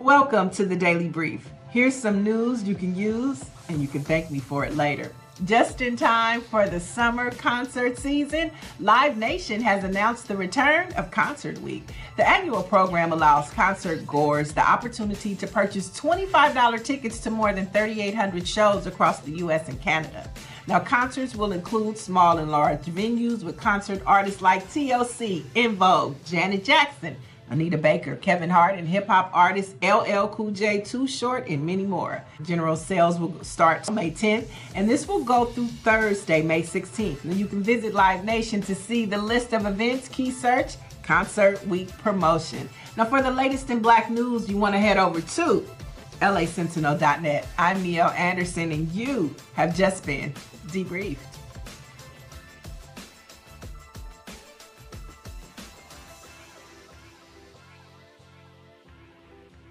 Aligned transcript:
Welcome 0.00 0.50
to 0.50 0.66
the 0.66 0.74
Daily 0.74 1.08
Brief. 1.08 1.48
Here's 1.70 1.94
some 1.94 2.24
news 2.24 2.64
you 2.64 2.74
can 2.74 2.94
use, 2.96 3.44
and 3.68 3.80
you 3.80 3.86
can 3.86 4.02
thank 4.02 4.30
me 4.30 4.40
for 4.40 4.64
it 4.64 4.74
later. 4.74 5.12
Just 5.44 5.80
in 5.80 5.96
time 5.96 6.40
for 6.40 6.68
the 6.68 6.80
summer 6.80 7.30
concert 7.30 7.98
season, 7.98 8.50
Live 8.80 9.16
Nation 9.16 9.60
has 9.60 9.84
announced 9.84 10.28
the 10.28 10.36
return 10.36 10.92
of 10.94 11.10
Concert 11.10 11.60
Week. 11.62 11.88
The 12.16 12.28
annual 12.28 12.62
program 12.62 13.12
allows 13.12 13.50
concert 13.50 14.06
goers 14.06 14.52
the 14.52 14.68
opportunity 14.68 15.34
to 15.36 15.46
purchase 15.46 15.88
$25 15.90 16.82
tickets 16.82 17.18
to 17.20 17.30
more 17.30 17.52
than 17.52 17.66
3,800 17.66 18.46
shows 18.46 18.86
across 18.86 19.20
the 19.20 19.32
U.S. 19.38 19.68
and 19.68 19.80
Canada. 19.80 20.28
Now, 20.66 20.80
concerts 20.80 21.34
will 21.34 21.52
include 21.52 21.98
small 21.98 22.38
and 22.38 22.50
large 22.50 22.82
venues 22.82 23.42
with 23.42 23.56
concert 23.56 24.02
artists 24.06 24.42
like 24.42 24.64
TLC, 24.68 25.44
En 25.56 25.76
Vogue, 25.76 26.16
Janet 26.24 26.64
Jackson, 26.64 27.16
Anita 27.52 27.76
Baker, 27.76 28.16
Kevin 28.16 28.48
Hart, 28.48 28.78
and 28.78 28.88
hip 28.88 29.06
hop 29.06 29.30
artist 29.34 29.76
LL 29.82 30.26
Cool 30.28 30.50
J, 30.52 30.80
Too 30.80 31.06
Short, 31.06 31.46
and 31.48 31.64
many 31.64 31.84
more. 31.84 32.24
General 32.42 32.76
sales 32.76 33.20
will 33.20 33.34
start 33.44 33.90
May 33.92 34.10
10th, 34.10 34.48
and 34.74 34.88
this 34.88 35.06
will 35.06 35.22
go 35.22 35.44
through 35.44 35.66
Thursday, 35.66 36.40
May 36.40 36.62
16th. 36.62 37.24
Now 37.24 37.34
you 37.34 37.46
can 37.46 37.62
visit 37.62 37.92
Live 37.92 38.24
Nation 38.24 38.62
to 38.62 38.74
see 38.74 39.04
the 39.04 39.18
list 39.18 39.52
of 39.52 39.66
events, 39.66 40.08
key 40.08 40.30
search, 40.30 40.76
Concert 41.02 41.64
Week 41.66 41.88
promotion. 41.98 42.68
Now, 42.96 43.04
for 43.04 43.20
the 43.22 43.30
latest 43.30 43.68
in 43.70 43.80
black 43.80 44.10
news, 44.10 44.48
you 44.48 44.56
want 44.56 44.74
to 44.74 44.78
head 44.78 44.96
over 44.96 45.20
to 45.20 45.66
lasentinel.net. 46.20 47.46
I'm 47.58 47.82
Neil 47.82 48.06
Anderson, 48.06 48.72
and 48.72 48.90
you 48.92 49.34
have 49.54 49.76
just 49.76 50.06
been 50.06 50.32
debriefed. 50.68 51.18